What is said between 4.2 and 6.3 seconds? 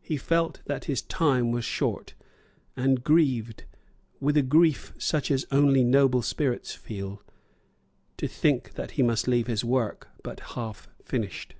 a grief such as only noble